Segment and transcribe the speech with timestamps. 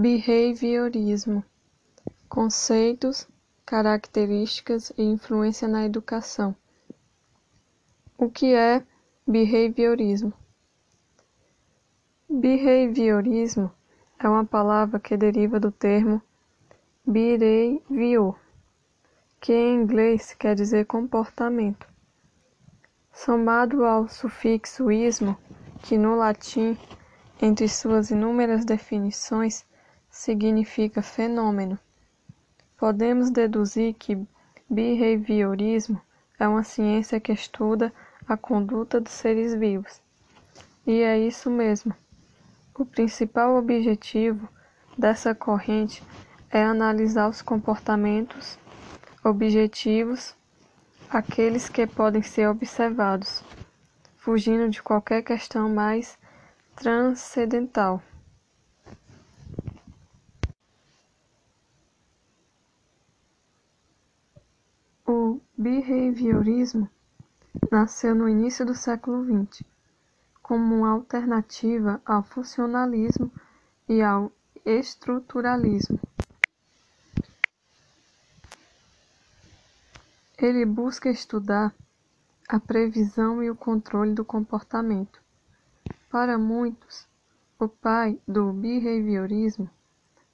[0.00, 1.44] Behaviorismo:
[2.26, 3.28] conceitos,
[3.66, 6.56] características e influência na educação.
[8.16, 8.82] O que é
[9.28, 10.32] behaviorismo?
[12.30, 13.70] Behaviorismo
[14.18, 16.22] é uma palavra que deriva do termo
[17.06, 18.40] behavior,
[19.38, 21.86] que em inglês quer dizer comportamento,
[23.12, 25.36] somado ao sufixo ismo,
[25.82, 26.74] que no latim,
[27.42, 29.68] entre suas inúmeras definições,
[30.20, 31.78] significa fenômeno.
[32.76, 34.22] Podemos deduzir que
[34.68, 35.98] behaviorismo
[36.38, 37.90] é uma ciência que estuda
[38.28, 40.02] a conduta dos seres vivos.
[40.86, 41.94] E é isso mesmo.
[42.74, 44.46] O principal objetivo
[44.96, 46.02] dessa corrente
[46.50, 48.58] é analisar os comportamentos
[49.24, 50.34] objetivos,
[51.08, 53.42] aqueles que podem ser observados,
[54.18, 56.18] fugindo de qualquer questão mais
[56.76, 58.02] transcendental.
[65.12, 66.88] O behaviorismo
[67.70, 69.62] nasceu no início do século XX
[70.42, 73.30] como uma alternativa ao funcionalismo
[73.86, 74.32] e ao
[74.64, 76.00] estruturalismo.
[80.38, 81.74] Ele busca estudar
[82.48, 85.20] a previsão e o controle do comportamento.
[86.08, 87.06] Para muitos,
[87.58, 89.68] o pai do behaviorismo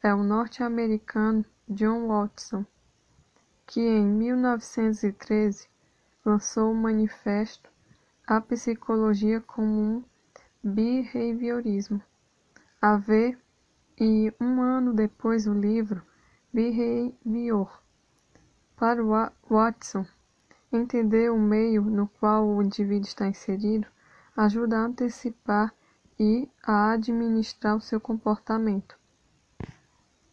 [0.00, 2.64] é o norte-americano John Watson
[3.66, 5.68] que em 1913
[6.24, 7.68] lançou o manifesto
[8.26, 10.04] A Psicologia como um
[10.62, 12.02] Behaviorismo,
[12.80, 13.38] a ver,
[13.98, 16.02] e um ano depois o livro
[16.52, 17.82] Behavior.
[18.76, 19.02] Para
[19.48, 20.06] Watson,
[20.72, 23.86] entender o meio no qual o indivíduo está inserido
[24.36, 25.72] ajuda a antecipar
[26.18, 28.98] e a administrar o seu comportamento.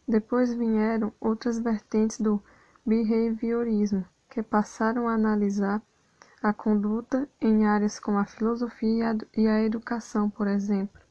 [0.06, 2.42] Depois vieram outras vertentes do
[2.86, 5.80] behaviorismo, que passaram a analisar
[6.42, 11.03] a conduta em áreas como a filosofia e a educação, por exemplo.